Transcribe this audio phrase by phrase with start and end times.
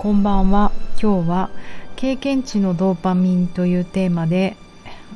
[0.00, 0.72] こんばんは。
[0.98, 1.50] 今日は
[1.94, 4.56] 経験値のドーパミンというテーマで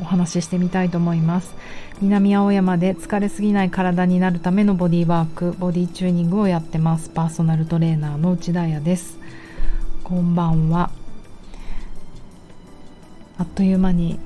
[0.02, 1.54] お話ししてみたいと思います。
[2.02, 7.08] 南青山で疲れすぎない体になるためのボディワークボディチューニングをやってます。
[7.08, 9.16] パーソナルトレーナーの内田彩です。
[10.02, 10.90] こんばんは。
[13.38, 14.18] あっという間に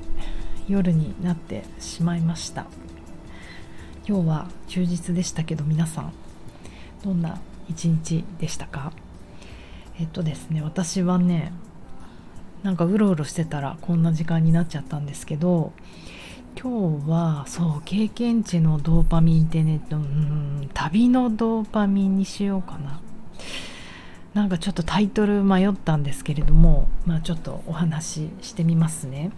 [0.67, 2.65] 夜になってしまいました。
[4.05, 6.11] 今日は休日でしたけど皆さん
[7.01, 8.91] どんな一日でしたか？
[9.99, 11.51] えっとですね私はね
[12.63, 15.71] なんかうろうろしてたらこんな時間になっちゃったんですけど
[16.61, 23.01] 今日はそう経験値のドーパミンってねうん旅のドーパミンにしようかな。
[24.33, 29.31] なんかちょっとタイトル迷ったんですけれどもまあちょっとお話ししてみますね。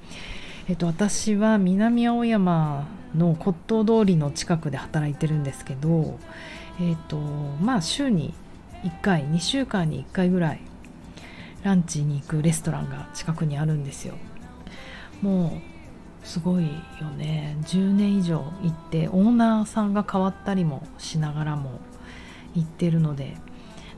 [0.67, 6.19] えっと私は南青山の骨董通りの近くで働いてるんですけど
[6.79, 8.33] えっとまあ週に
[8.83, 10.61] 1回2週間に1回ぐらい
[11.63, 14.15] ランチに行くレストランが近くにあるんですよ。
[15.21, 15.61] も
[16.23, 17.57] うすごいよね。
[17.63, 21.79] 10年以上行ってオーナーさんが変わったりもしながらも
[22.55, 23.37] 行ってるので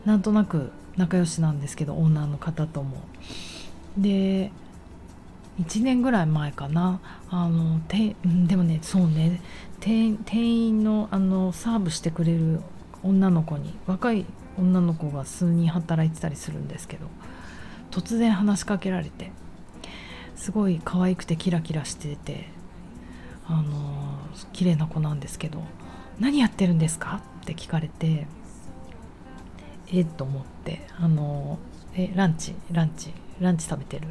[0.05, 2.97] なんとなく仲良しなんですけどオーナーの方とも。
[3.97, 4.51] で
[5.61, 6.99] 1年ぐらい前かな。
[7.29, 9.41] あのてでもねそうね。
[9.79, 12.61] 店員のあのサーブしてくれる
[13.03, 14.25] 女の子に若い
[14.57, 17.07] 女の子が数人働いてたりするんですけど
[17.91, 19.31] 突然話しかけられて
[20.35, 22.47] すごい可愛くてキラキラしてて
[23.47, 24.19] あの
[24.51, 25.63] 綺麗な子なんですけど
[26.19, 28.27] 「何やってるんですか?」って聞かれて
[29.91, 31.59] えっと思ってあの
[31.95, 34.07] えランチランチランチ食べてる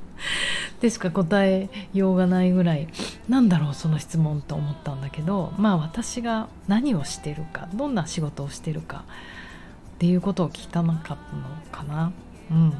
[0.80, 2.88] でしか答えようがないぐらい
[3.28, 9.04] なんだろうその質問と思ったんだけどまあ私が何をしてるかどんな仕事をしてるか
[9.94, 12.12] っていうことを聞かなかったのかな。
[12.50, 12.70] うん。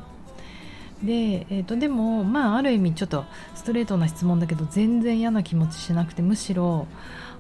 [1.03, 6.87] で,、えーと、でもまあある意味ちょっとストレートな質問だけど全然嫌な気持ちしなくてむしろ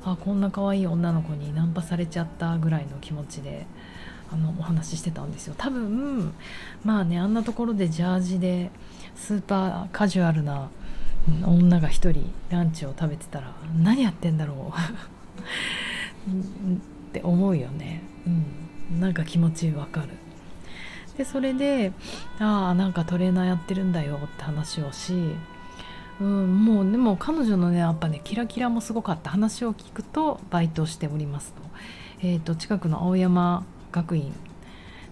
[0.04, 3.66] あこんな可愛い女の子にナンパされちゃったぐらいの気持ちで
[4.30, 5.54] あのお話ししてたんですよ。
[5.56, 6.34] 多分
[6.84, 8.70] まあねあんなところでジャージで
[9.16, 10.68] スーパーカジュアルな
[11.46, 16.30] 女が一人ランチを食べてたら何やってんだろう。
[16.30, 18.02] って思うよね。
[18.26, 18.44] うん。
[19.00, 20.08] なんか気持ちわかる。
[21.16, 21.92] でそれで
[22.40, 25.14] ああなんかトレーナーやってるんだよって話をし、
[26.20, 29.30] うん、もうでも彼女のねやっぱねキラキラもすごかった。
[29.30, 31.62] 話を聞くとバイトしておりますと,、
[32.20, 34.32] えーと、近くの青山学院。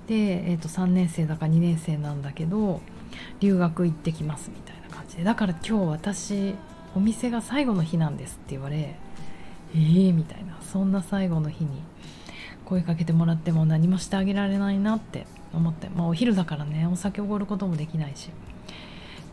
[0.08, 2.80] で、えーと、3年生だか2年生なんだけど
[3.38, 5.24] 留学行ってきますみたいな感じで。
[5.24, 6.54] だから今日私
[6.96, 8.96] お店が最後の日なんですって言われ
[9.74, 10.56] えーみたいな。
[10.62, 11.82] そんな最後の日に
[12.72, 18.30] 声かけてもらっても何もしてあげられないなって思って、まあ、お昼だからねお酒おごることもできないし。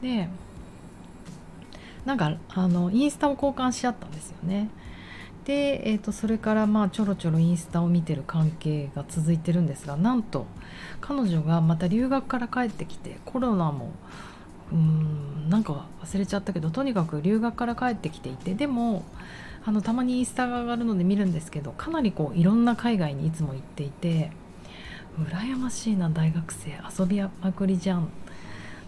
[0.01, 0.27] で
[2.05, 4.69] なんかあのインスタを交換し合ったんですよね。
[5.45, 10.45] で、えーと、それからまあちょろちょろインスタを見てる関係が続いてるんですがなんと
[11.01, 13.91] 彼女がまた留学から帰ってきてコロナも
[14.71, 19.03] うんなんか忘れちゃったけどとにかく留学から帰ってきていてでも
[19.65, 24.31] あのたまにインスタが上がるので見るんですけどかなりこういろんな海外にいつも行っていて
[25.17, 28.09] 羨ましいな大学生遊びまくりじゃん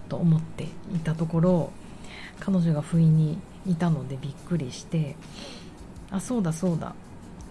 [0.08, 0.64] と思って
[0.96, 1.72] いたところ
[2.40, 5.16] 彼女が不意にいたのでびっくりして
[6.10, 6.96] あそうだそうだ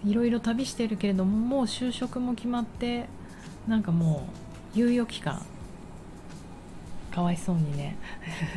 [0.05, 3.07] いろいろ旅してるけれどももう就職も決まって
[3.67, 4.27] なんかも
[4.75, 5.41] う猶予期間
[7.11, 7.97] かわいそうにね。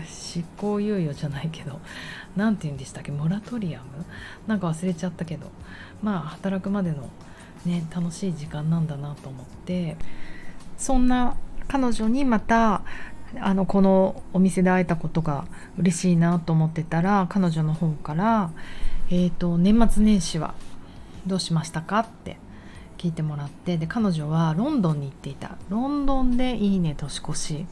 [0.07, 1.81] 執行猶予じゃないけど。
[2.37, 3.13] 何て言うんでしたっけ？
[3.13, 4.05] モラトリアム？
[4.47, 5.51] なんか忘れちゃったけど。
[6.03, 7.11] まあ働くまでの
[7.67, 9.97] ね楽しい時間なんだなと思って。
[10.77, 11.37] そんな
[11.69, 12.83] 彼女にまた
[13.41, 15.47] あのこのお店で会えたことが
[15.79, 18.51] 嬉しいなと思ってたら彼女の方から
[19.11, 20.55] 「えーと、年末年始は
[21.27, 22.39] どうしましたか?」って
[22.99, 23.77] 聞いてもらって。
[23.77, 25.57] で彼女はロンドンに行っていた。
[25.69, 27.67] ロンドンでいいね年越し。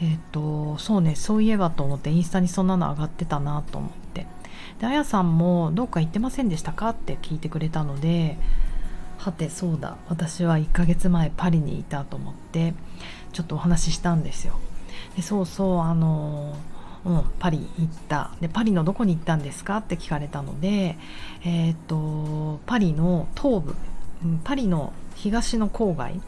[0.00, 4.26] えっ、ー、とそうねそういえばと思ってインスタにそんなの上がってたなと思って。
[4.80, 6.90] であやさんもどっか行ってませんでしたか？
[6.90, 8.38] って聞いてくれたので
[9.18, 9.96] はてそうだ。
[10.08, 12.74] 私は1ヶ月前パリにいたと思って
[13.32, 14.54] ちょっとお話ししたんですよ。
[15.16, 16.54] でそうそうあの
[17.04, 18.32] うん、パリ行った。
[18.40, 19.78] でパリのどこに行ったんですか？
[19.78, 20.98] って聞かれたので、
[21.44, 23.74] えーと、パリの東部。
[24.44, 26.20] パリの東の郊外、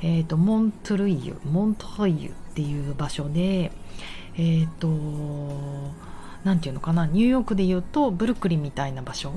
[0.00, 3.70] えーと、モントルイユモントルイユっていう場所で
[4.36, 4.88] えっ、ー、と
[6.44, 9.32] 何て言うのかなニューヨークで言うとブルックリンみたいな場所、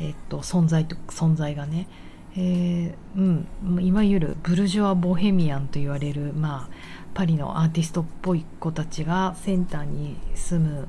[0.00, 1.86] えーと存在と存在がね。
[2.34, 6.74] えー、うん、いわゆるブルジョア・ボヘミアンと言われる、まあ、
[7.12, 10.88] パリのアーティストっぽい子たちがセンターに住む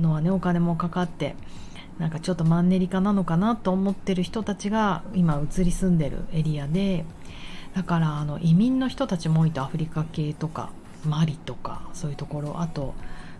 [0.00, 1.36] のはねお金もかかって
[2.00, 7.04] なんかちょっとマンネリ化なのかなと思ってる人たちが今移り住んでるエリアで
[7.74, 10.70] だからあの移民の人たちも多いとアフリカ系とか
[11.04, 12.94] マリとかそういうところあと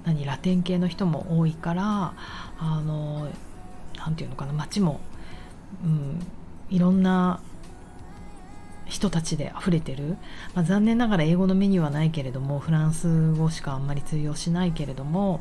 [0.04, 2.12] 何ラテン系の人も多いから
[2.58, 3.28] あの
[3.96, 5.00] 何て言うのかな街も、
[5.82, 6.20] うん、
[6.68, 7.40] いろんな
[8.84, 10.18] 人たちで溢れてる、
[10.54, 15.40] まあ、残念ながら英語のメニューはないけれどもフランス語しかあんまり通用しないけれども、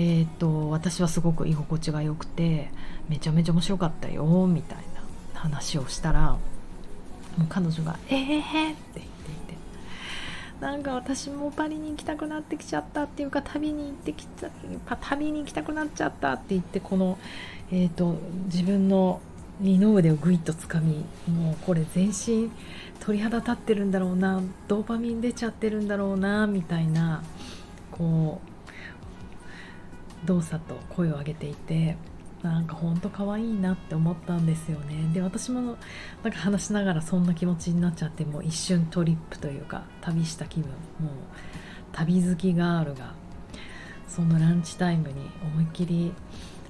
[0.00, 2.70] えーと、私はすごく居心地が良くて
[3.08, 4.78] めちゃめちゃ面白かったよみたい
[5.34, 6.38] な話をしたらも
[7.42, 9.56] う彼女が「ええー、って言っていて
[10.60, 14.50] なんか私もパリに行きたくなってきちゃったっていうか旅に行ってきた
[15.00, 17.18] 旅に行きたくなっちゃったって言ってこの、
[17.72, 18.14] えーと
[18.46, 19.20] 自分の
[19.60, 22.52] 二の腕をぐいっとつかみもうこれ全身
[23.00, 27.24] 鳥肌立ってるんだろうなドーパミン出ちゃってるんだろうなみたいな
[27.90, 28.57] こう
[30.24, 31.96] 動作と声を上げていて
[32.42, 35.10] なんかほんと可愛いなって思ったんですよね。
[35.12, 35.76] で私も
[36.22, 41.10] なんか話しながらそんな気持ちになっちゃってもう一瞬トリップというか旅した気分もう
[41.92, 43.14] 旅好きガールが
[44.06, 46.12] そのランチタイムに思いっきり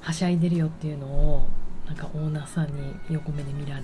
[0.00, 1.48] はしゃいでるよっていうのを
[1.86, 3.82] なんかオーナーさんに横目で見られ。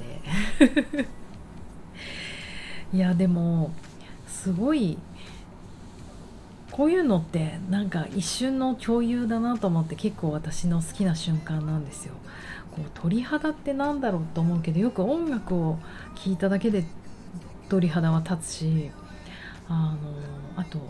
[2.92, 3.72] いやでも
[4.26, 4.98] すごい
[6.74, 12.14] こういうのってなんか一瞬の共有だなと思って結構私の好きな瞬間なんですよ。
[12.72, 15.78] こう鳥肌ってなんだろうと思うけどよく音楽を
[16.16, 16.84] 聴いただけで
[17.68, 18.90] 鳥肌は立つし
[19.68, 19.96] あ
[20.56, 20.80] のあと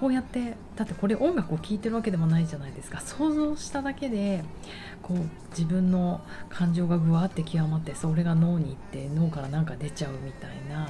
[0.00, 4.42] こうやってだってこれ音楽を聴いてるわけでもないじゃないですか想像しただけで
[5.02, 5.18] こう
[5.50, 10.88] 自分の感情がぐわって極まってそれが脳に行って脳からなんか出ちゃうみたいな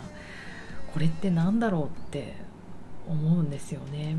[0.93, 2.49] これって何だろうって
[3.11, 4.17] 思うんですよね。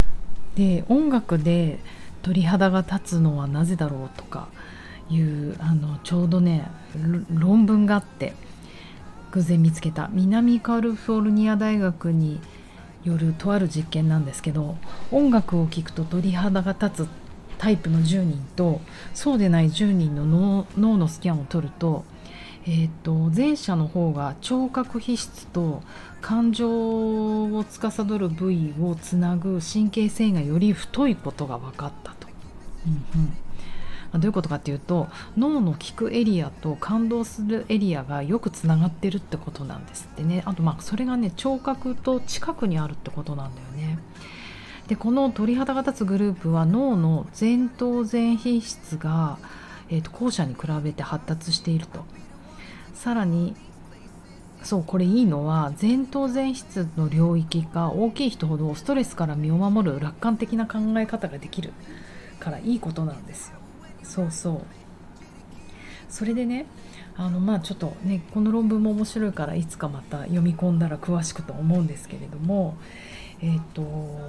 [0.55, 1.79] で音楽で
[2.21, 4.49] 鳥肌が立つのはなぜだろうとか
[5.09, 6.69] いうあのちょうどね
[7.33, 8.33] 論文があって
[9.31, 12.39] 偶然見つけた南カリフォルニア大学に
[13.03, 14.77] よるとある実験なんですけど
[15.11, 17.09] 音楽を聴くと鳥肌が立つ
[17.57, 18.81] タイプの10人と
[19.13, 22.03] そうでない10人の脳のスキャンを取ると,、
[22.63, 25.81] えーと、前者の方が聴覚皮質と
[26.21, 26.69] 感情
[27.45, 32.27] を司る部位をつなぐ神経繊維がより太いことが分かったと。
[32.85, 33.33] うんうん。
[34.13, 40.43] どういうことかっていうと脳の聞くエリアと感動するエリアがよくつながってるってことなんですってね。
[40.45, 43.99] あとまあそれがね聴覚と近くにあるってことなんだよね。
[44.87, 49.37] でこの鳥肌が立つグループは脳の前頭前皮質が、
[49.89, 52.03] えーと、後者に比べて発達していると。
[52.93, 53.55] さらに
[54.63, 61.73] そうこれいいのは前頭前室の領域が大きい人ほどストレスから身を守る楽観的な考え方ができる。
[62.41, 63.57] からいいことなんですよ。
[64.03, 64.61] そうそう。
[66.09, 66.65] それでね
[67.15, 72.75] あのまあちょっとねこの論文も面白いからいつかまた読み込んだら詳しくと思うんですけれども
[73.41, 74.19] えっ、ー、と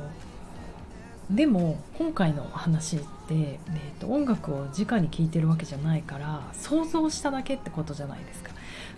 [1.34, 8.50] でも今回の話って、えーと、音楽を直に聴いてるわけじゃないから想像しただけってことじゃないですか。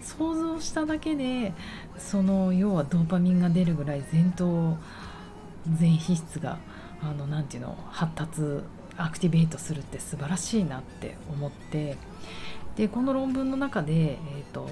[0.02, 1.52] 想像しただけで
[1.96, 4.76] その要はドーパミンが出るぐらい前頭
[5.80, 6.58] 前皮質が
[7.00, 8.42] あのなていうの発達
[8.96, 11.96] アクティベートするって素晴らしいなって思って
[12.76, 14.68] でこの論文の中で、えーと、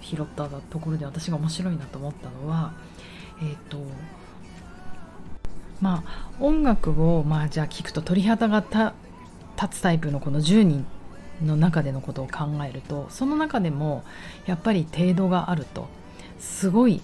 [0.00, 2.72] 拾ったところで私が面白いなと思ったのは、
[3.42, 3.78] えーと
[5.82, 8.60] まあ、音楽を、まあ、じゃあ聴くと鳥肌が
[9.60, 10.86] 立つタイプのこの10人
[11.42, 14.04] の中でのことを考えるとその中でも
[14.46, 15.88] やっぱり程度があると
[16.38, 17.02] すごい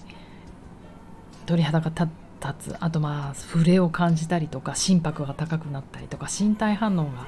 [1.45, 7.27] 鳥肌が立つあとまあ触れを感じたりとか心拍が高くなったりとか身体反応が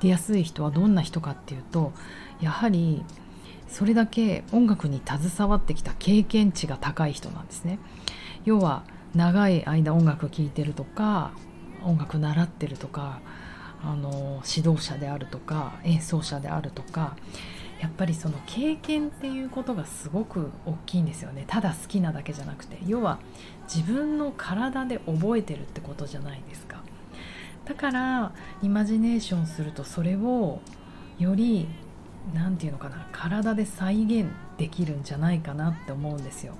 [0.00, 1.92] 出やすい人はどんな人かっていうと
[2.40, 3.04] やはり
[3.68, 7.78] それだけ音楽に携わってきた経験値が高い人なんですね。
[8.44, 8.82] 要は
[9.14, 11.32] 長い間音楽聴いてるとか
[11.84, 13.20] 音楽習ってるとか
[13.82, 17.16] あの指導者であるとか演奏者であるとか
[17.80, 21.44] やっぱりその経験っていうことがすごく大きいんですよね。
[21.46, 23.18] ただ好きなだけじゃなくて要は
[23.74, 26.82] 自分の体で覚えてるってことじゃないですか。
[27.64, 30.60] だからイマジネーションするとそれを
[31.18, 31.68] より
[32.34, 36.54] 何て言うのかな体で再現できるんじゃないかなって思うんですよ。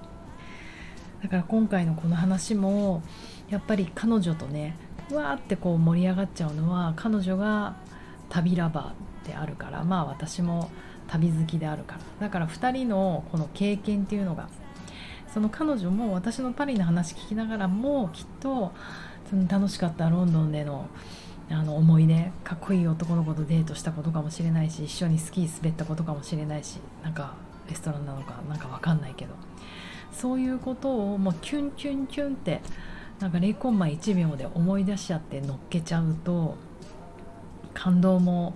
[1.22, 3.02] だから今回のこの話も
[3.48, 4.76] やっぱり彼女とね
[5.12, 7.76] わーってこう盛り上がっちゃうのは彼女が
[8.28, 10.70] 旅ラバーであるからまあ私も
[11.08, 12.00] 旅好きであるから。
[12.28, 14.48] だから2人のこの経験っていうのが
[15.32, 18.72] その彼女も私のパリの話聞きながらもきっと
[19.28, 20.86] その楽しかったロンドンでの
[21.50, 27.34] あの思い出かっこいい男の子とデートしたことかもしれないし一緒にスキー滑ったことかもしれないしなんか
[27.68, 29.34] レストランなのかなんか分かんないけど。
[30.12, 32.60] そういうことをもうキュンキュンキュンって
[33.20, 36.56] なんか0コンマ1秒で思い出しちゃって乗っけちゃうと
[37.74, 38.54] 感動も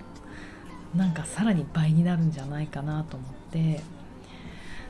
[0.94, 3.80] なんかさらに倍になるんじゃないかなと思って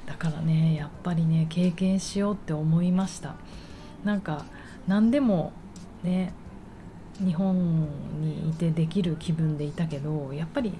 [0.07, 3.37] だからねやっぱりね経験しようって思いました。
[4.05, 4.45] なんか
[4.87, 5.53] 何でも
[6.03, 6.35] ね
[7.19, 7.89] 日本
[8.21, 10.75] にいてできる気分でいたけどやっぱり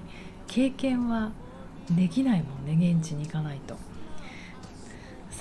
[0.47, 1.31] 経験は
[1.89, 3.77] できないもんね現地に行かないと。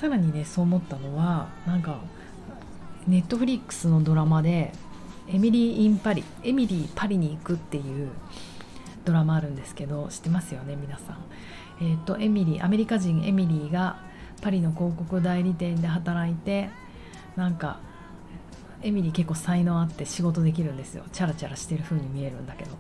[0.01, 2.01] さらにねそう思ったのはなんか
[3.07, 4.73] ネットフリックスのドラマで
[5.29, 8.09] 「エミリー・イン・パリ」「エミリー・パリに行く」っていう
[9.05, 11.17] ドラマあるんですけど知ってますよね皆さん。
[11.81, 13.99] えーと、エミリーアメリカ人エミリーが
[14.43, 16.71] パリの広告代理店で働いて
[17.37, 17.81] なんか
[18.85, 21.05] エミリー結構才能あって仕事できるんですよ。
[21.13, 22.71] チャラチャラしてる風に見えるんだけど。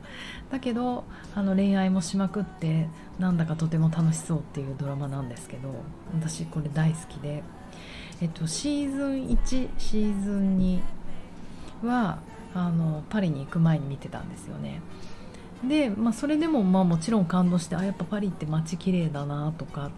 [0.50, 5.74] だけどあの恋愛もしまくってなんだかとても楽しそうっていうドラマなんですけど
[6.14, 7.42] 私これ大好きで。
[8.20, 10.58] えっと、シーズン1シーズン
[11.82, 12.20] 2は
[12.54, 14.80] あのパリに行く前に見てたんですよね。
[15.68, 19.90] で、まあ、それでもまあもちろん感動してあやっぱパリって街綺麗だなとか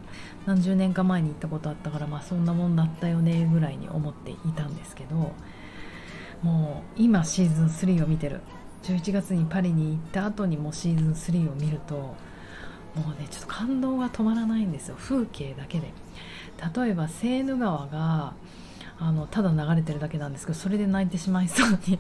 [0.46, 5.32] 何十年か前に行ったことあったからまあそんなもんだったよねぐらいに思っていたんですけど。
[6.42, 8.40] もう今シーズン3を見てる。
[8.82, 12.14] 11月にパリに行った後にもシーズン3を見るとも
[13.18, 14.96] うねちょっと感動が止まらないんですよ。
[14.96, 15.92] 風景だけで。
[16.74, 18.34] 例えばセーヌ川が
[18.98, 21.98] あのただ流れてるだけなんですけどそれで泣いてしまいそうに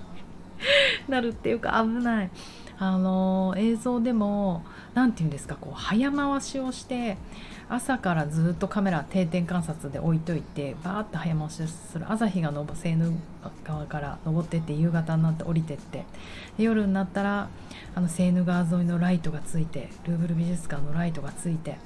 [1.08, 2.30] なるっていうか危ない。
[2.78, 4.62] あの映像でも
[4.94, 7.16] 何て言うんですかこう早回しをして
[7.68, 13.12] 朝からずっとカメラ定点観察で置いといてバーッと早回しする朝日がセーヌ
[13.64, 16.04] 川から登ってって夕方になって降りてって
[16.58, 17.48] 夜になったら
[17.94, 21.78] あのセーヌ川沿いのライトがついてルーブル美術館のライトがついて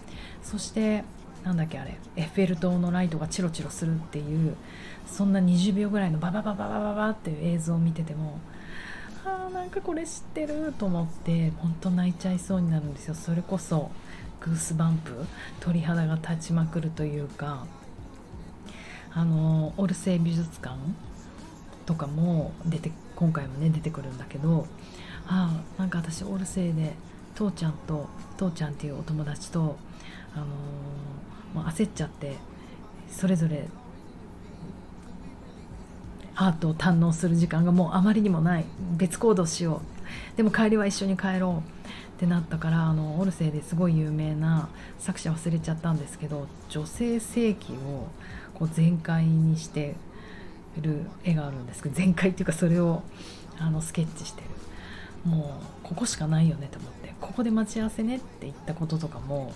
[0.42, 1.04] そして
[1.44, 4.56] なんだっけあれエッフェル塔のライトがチロチロするっていう
[5.06, 8.38] そんな20秒ぐらいのバババババババっていう映像を見てても
[9.30, 13.14] あーなんかこれ知ってると思って本当泣いちゃいそうになるんですよ。
[13.14, 13.90] それこそ
[14.40, 15.12] グースバンプ
[15.60, 17.66] 鳥肌が立ちまくるというか
[19.12, 20.76] あのオルセイ美術館
[21.84, 24.66] とかも出て今回もね出てくるんだけど
[25.26, 26.94] ああなんか私オルセイで
[27.34, 29.76] 父ちゃんと父ちゃんっていうお友達と
[30.34, 30.48] あのー
[31.54, 32.36] もう焦っちゃって
[33.10, 33.66] それぞれ
[36.40, 38.64] アートを堪能する時間がもうあまりにもない。
[38.96, 39.82] 別行動しよ
[40.34, 40.36] う。
[40.38, 41.62] でも帰りは一緒に帰ろうっ
[42.18, 48.08] てなったからあのオルセイですごい有名な作者忘れちゃったんですけど女性性器を
[48.54, 49.96] こう全開にして
[50.80, 53.02] る絵があるんですけど全開っていうかそれを
[53.58, 55.30] あのスケッチしてる。
[55.30, 59.52] もうここしかないよねと思ってここで待ち合わせねって言ったこととかも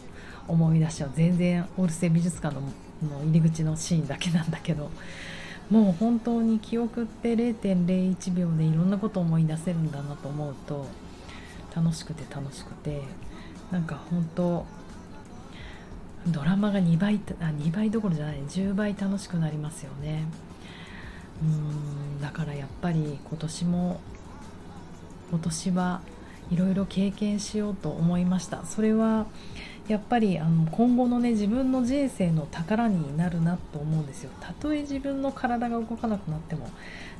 [0.47, 1.11] 思い出しちゃう。
[1.14, 4.91] 全然オルセイ美術館のの入り口のシーンだけなんだけど
[5.71, 10.87] もう本当に記憶って0.01秒でいろんなことを思い出せるんだなと思うと
[11.75, 13.02] 楽しくて楽しくて
[13.71, 14.66] なんか本当
[16.28, 20.25] ドラマが2倍あ2倍どころじゃない10倍楽しくなりますよね。
[21.42, 24.00] うんだからやっぱり今年も
[25.30, 26.00] 今年は
[26.50, 28.64] いろいろ経験しようと思いました。
[28.64, 29.26] それは
[29.88, 34.31] やっぱりあの今後のね自分の人生の宝になるなと思うんですよ。
[34.41, 36.71] たとえ自分の体が動かなくなっても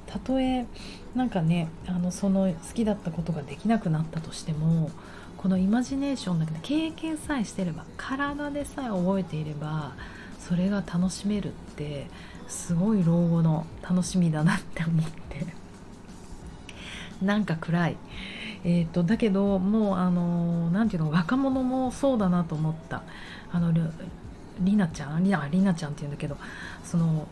[0.06, 0.66] たとえ
[1.14, 4.90] なんかねあのその好きだったことができなくなったとしても
[5.37, 9.92] このイマジネーションだけで経験さえしてれば体でさえ覚えていれば
[10.40, 12.06] それが楽しめるって
[12.49, 15.64] すごい老後の楽しみだなって思って。
[17.23, 17.97] なんか暗い。
[18.64, 23.02] えーと、だけどもうあの何ていうの若者もそうだなと思った。
[23.52, 23.73] あの
[24.61, 25.25] りなちゃん？
[25.25, 25.30] り
[25.61, 26.37] なちゃんっていうんだけど
[26.83, 27.26] その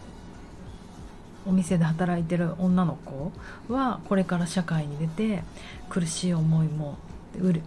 [1.46, 3.32] お店で働いてる女の子
[3.72, 5.42] はこれから社会に出て
[5.88, 6.96] 苦しい思いも
[7.40, 7.62] うる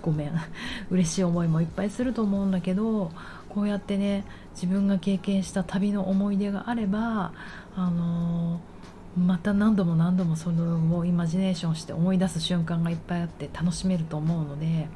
[0.00, 0.32] ごめん。
[0.90, 3.10] 嬉しい思いもいっぱいすると思うんだけど
[3.48, 7.32] こうやってね自分が経験した旅の思い出があれば
[7.76, 8.77] あのー
[9.16, 14.88] また何度も何度もそれをイマジネーションして思い出す瞬間がいっぱいあって楽しめると思うので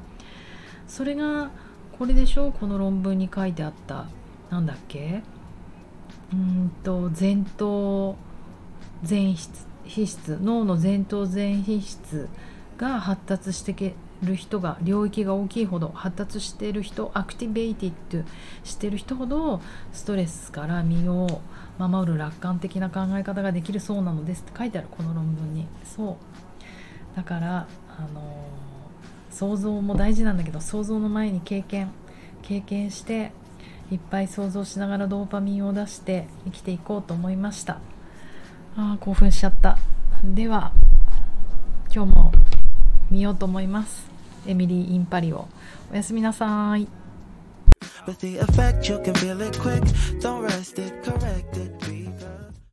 [0.86, 1.50] それが
[1.98, 4.06] これでしょうこの論文に書いてあった
[4.50, 5.22] 何だっけ？
[6.32, 8.16] うんと前頭
[9.08, 9.34] 前
[9.84, 12.28] 皮質脳の前頭前皮質
[12.78, 18.28] が発達してける人が領域が大きいほど発達している人アクティベイティッド
[18.62, 19.60] してる人ほど
[19.92, 21.40] ストレスから身を
[21.78, 25.66] 守る楽観的な考え方ができるそうなのですって書いてあるこの論文に。
[25.84, 26.16] そう。
[27.16, 27.66] だから
[27.98, 28.22] あの
[29.30, 31.90] 想像も大事なんだけど想像の前に経験。
[32.42, 33.30] 経験して
[33.92, 37.78] いっぱい想像しながらドーパミンを出して生きていこうと思いました。
[38.76, 39.78] あー興奮しちゃった。
[40.24, 40.72] では
[41.94, 42.32] 今日も
[43.10, 44.10] 見ようと思います。
[44.46, 45.46] エミリー・インパリオ
[45.92, 47.01] おやすみなさい。
[48.06, 49.82] With the effect, you can feel it quick.
[50.20, 52.01] Don't rest it, correct it.